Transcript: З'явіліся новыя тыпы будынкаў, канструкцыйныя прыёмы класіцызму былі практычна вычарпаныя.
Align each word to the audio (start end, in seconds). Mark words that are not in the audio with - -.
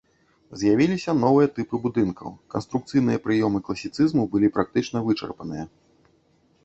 З'явіліся 0.59 1.13
новыя 1.23 1.49
тыпы 1.57 1.75
будынкаў, 1.83 2.31
канструкцыйныя 2.55 3.21
прыёмы 3.29 3.59
класіцызму 3.71 4.23
былі 4.35 4.47
практычна 4.59 4.97
вычарпаныя. 5.11 5.65